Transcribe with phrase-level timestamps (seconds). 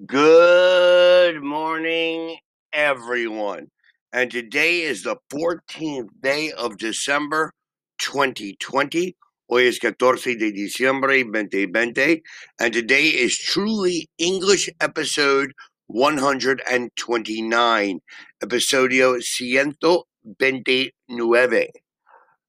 [0.00, 2.38] Good morning,
[2.72, 3.68] everyone.
[4.12, 7.52] And today is the 14th day of December
[7.98, 9.14] 2020.
[9.48, 12.22] Hoy es 14 de diciembre 2020.
[12.58, 15.52] And today is truly English episode
[15.88, 18.00] 129,
[18.42, 21.68] episodio 129.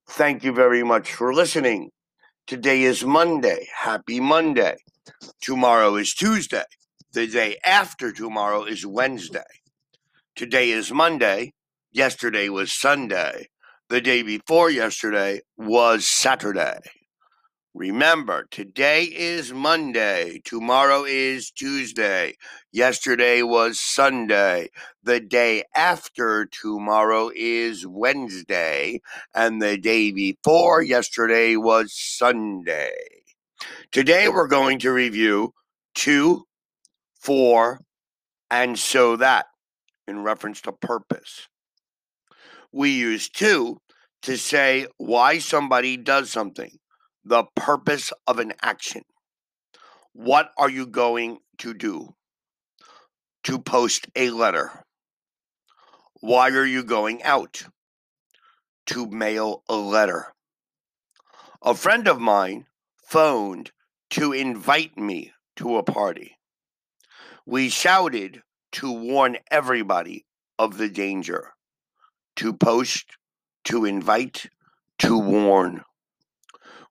[0.08, 1.90] Thank you very much for listening.
[2.46, 3.68] Today is Monday.
[3.76, 4.76] Happy Monday.
[5.42, 6.64] Tomorrow is Tuesday.
[7.14, 9.62] The day after tomorrow is Wednesday.
[10.34, 11.52] Today is Monday.
[11.92, 13.50] Yesterday was Sunday.
[13.88, 16.80] The day before yesterday was Saturday.
[17.72, 20.40] Remember, today is Monday.
[20.44, 22.34] Tomorrow is Tuesday.
[22.72, 24.70] Yesterday was Sunday.
[25.04, 29.00] The day after tomorrow is Wednesday.
[29.32, 32.92] And the day before yesterday was Sunday.
[33.92, 35.54] Today we're going to review
[35.94, 36.46] two
[37.24, 37.80] for,
[38.50, 39.46] and so that
[40.06, 41.48] in reference to purpose.
[42.70, 43.78] We use to
[44.22, 46.78] to say why somebody does something,
[47.24, 49.02] the purpose of an action.
[50.12, 52.14] What are you going to do?
[53.44, 54.84] To post a letter.
[56.20, 57.64] Why are you going out?
[58.86, 60.32] To mail a letter.
[61.62, 62.66] A friend of mine
[63.06, 63.72] phoned
[64.10, 66.38] to invite me to a party.
[67.46, 68.42] We shouted
[68.72, 70.24] to warn everybody
[70.58, 71.52] of the danger,
[72.36, 73.04] to post,
[73.64, 74.46] to invite,
[75.00, 75.82] to warn.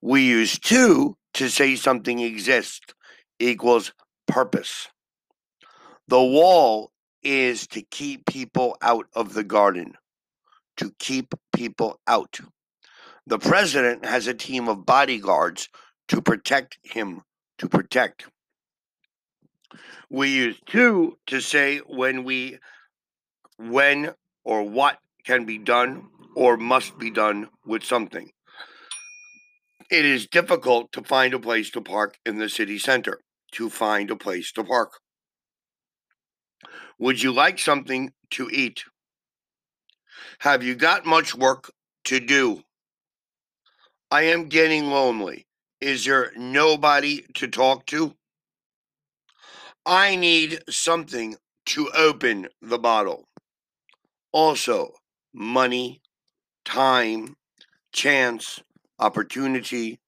[0.01, 2.93] We use to to say something exists
[3.39, 3.93] equals
[4.27, 4.87] purpose.
[6.07, 6.91] The wall
[7.23, 9.93] is to keep people out of the garden,
[10.77, 12.39] to keep people out.
[13.25, 15.69] The president has a team of bodyguards
[16.09, 17.21] to protect him,
[17.57, 18.27] to protect.
[20.09, 22.59] We use to to say when we
[23.57, 28.31] when or what can be done or must be done with something.
[29.89, 33.19] It is difficult to find a place to park in the city center.
[33.53, 34.93] To find a place to park.
[36.97, 38.83] Would you like something to eat?
[40.39, 41.71] Have you got much work
[42.05, 42.63] to do?
[44.09, 45.45] I am getting lonely.
[45.81, 48.15] Is there nobody to talk to?
[49.85, 51.35] I need something
[51.65, 53.27] to open the bottle.
[54.31, 54.93] Also,
[55.33, 56.01] money,
[56.63, 57.35] time,
[57.91, 58.61] chance,
[58.99, 59.99] opportunity,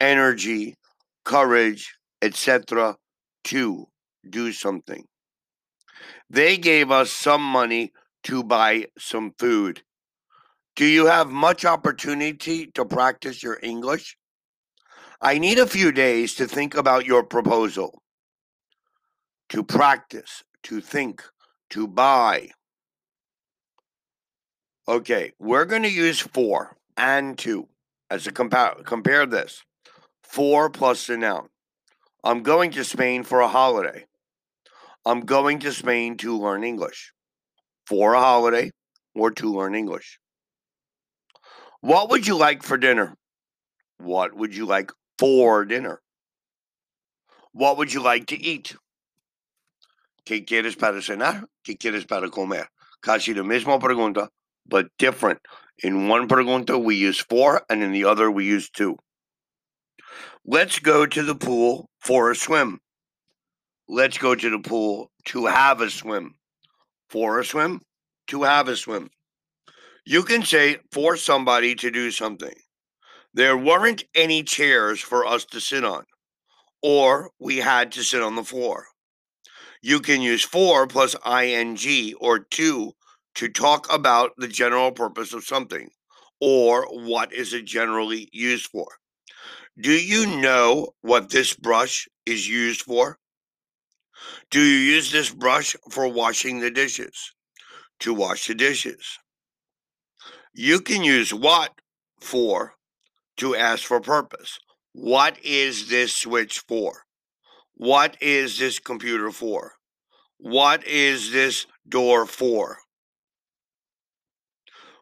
[0.00, 0.76] energy,
[1.24, 1.92] courage,
[2.22, 2.96] etc.
[3.44, 3.88] to
[4.30, 5.04] do something.
[6.30, 7.92] They gave us some money
[8.24, 9.82] to buy some food.
[10.76, 14.16] Do you have much opportunity to practice your English?
[15.20, 18.02] I need a few days to think about your proposal
[19.48, 21.22] to practice, to think,
[21.70, 22.50] to buy.
[24.88, 27.68] Okay, we're going to use for and to
[28.10, 28.74] as a compare.
[28.84, 29.62] Compare this
[30.22, 31.48] for plus the noun.
[32.22, 34.06] I'm going to Spain for a holiday.
[35.04, 37.12] I'm going to Spain to learn English.
[37.86, 38.72] For a holiday
[39.14, 40.18] or to learn English.
[41.80, 43.14] What would you like for dinner?
[43.98, 46.00] What would you like for dinner?
[47.52, 48.74] What would you like to eat?
[50.26, 51.46] ¿Qué quieres para cenar?
[51.62, 52.66] ¿Qué quieres para comer?
[53.00, 54.28] Casi la misma pregunta,
[54.66, 55.38] but different.
[55.84, 58.96] In one pregunta, we use for, and in the other, we use to.
[60.44, 62.80] Let's go to the pool for a swim.
[63.88, 66.34] Let's go to the pool to have a swim.
[67.08, 67.82] For a swim,
[68.26, 69.10] to have a swim.
[70.04, 72.54] You can say for somebody to do something.
[73.32, 76.04] There weren't any chairs for us to sit on,
[76.82, 78.86] or we had to sit on the floor.
[79.86, 82.92] You can use for plus ing or to
[83.36, 85.90] to talk about the general purpose of something
[86.40, 88.88] or what is it generally used for.
[89.80, 93.20] Do you know what this brush is used for?
[94.50, 97.32] Do you use this brush for washing the dishes?
[98.00, 99.20] To wash the dishes.
[100.52, 101.70] You can use what
[102.20, 102.74] for
[103.36, 104.58] to ask for purpose.
[104.94, 107.05] What is this switch for?
[107.78, 109.74] What is this computer for?
[110.38, 112.78] What is this door for?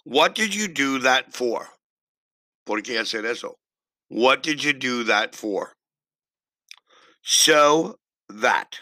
[0.03, 1.69] What did you do that for?
[2.67, 3.55] ¿Por qué hacer eso?
[4.09, 5.75] What did you do that for?
[7.23, 7.97] So
[8.29, 8.81] that.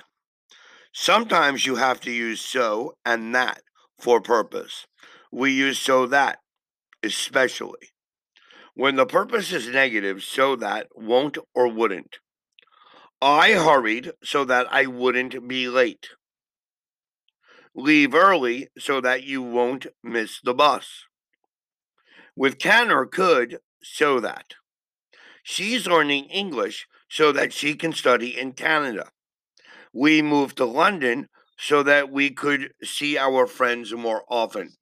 [0.95, 3.61] Sometimes you have to use so and that
[4.01, 4.87] for purpose.
[5.31, 6.39] We use so that,
[7.03, 7.91] especially.
[8.75, 12.17] When the purpose is negative, so that won't or wouldn't.
[13.25, 16.09] I hurried so that I wouldn't be late.
[17.73, 21.05] Leave early so that you won't miss the bus.
[22.35, 24.55] With can or could, so that.
[25.45, 29.11] She's learning English so that she can study in Canada.
[29.93, 34.73] We moved to London so that we could see our friends more often.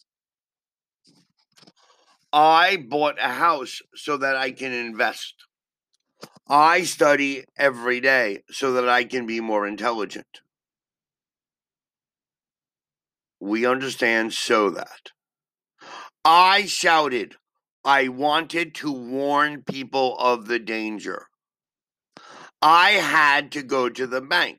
[2.32, 5.34] I bought a house so that I can invest.
[6.52, 10.40] I study every day so that I can be more intelligent.
[13.38, 15.12] We understand so that.
[16.24, 17.36] I shouted.
[17.84, 21.28] I wanted to warn people of the danger.
[22.60, 24.58] I had to go to the bank.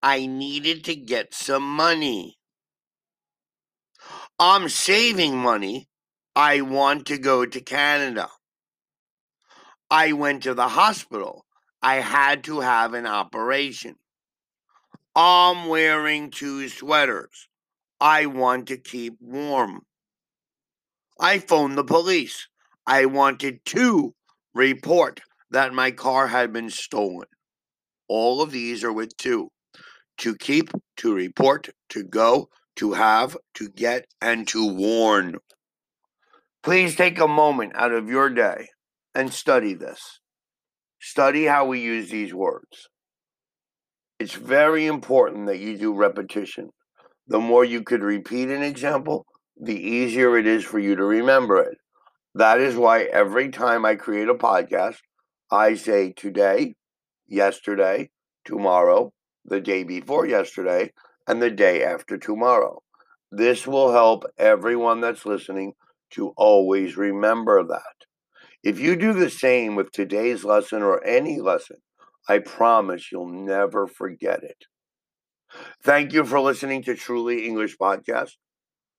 [0.00, 2.38] I needed to get some money.
[4.38, 5.88] I'm saving money.
[6.36, 8.28] I want to go to Canada.
[9.90, 11.44] I went to the hospital.
[11.82, 13.96] I had to have an operation.
[15.14, 17.48] I'm wearing two sweaters.
[18.00, 19.82] I want to keep warm.
[21.20, 22.48] I phoned the police.
[22.86, 24.14] I wanted to
[24.54, 25.20] report
[25.50, 27.28] that my car had been stolen.
[28.08, 29.50] All of these are with to.
[30.18, 35.36] To keep, to report, to go, to have, to get, and to warn.
[36.62, 38.68] Please take a moment out of your day
[39.14, 40.20] and study this.
[41.00, 42.88] Study how we use these words.
[44.18, 46.70] It's very important that you do repetition.
[47.26, 49.26] The more you could repeat an example,
[49.60, 51.78] the easier it is for you to remember it.
[52.34, 54.98] That is why every time I create a podcast,
[55.50, 56.74] I say today,
[57.26, 58.10] yesterday,
[58.44, 59.12] tomorrow,
[59.44, 60.92] the day before yesterday,
[61.26, 62.82] and the day after tomorrow.
[63.30, 65.74] This will help everyone that's listening
[66.10, 68.03] to always remember that.
[68.64, 71.76] If you do the same with today's lesson or any lesson,
[72.28, 74.64] I promise you'll never forget it.
[75.84, 78.32] Thank you for listening to Truly English Podcast.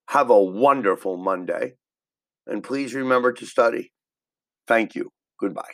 [0.10, 1.74] Have a wonderful Monday.
[2.48, 3.92] And please remember to study.
[4.68, 5.12] Thank you.
[5.40, 5.74] Goodbye.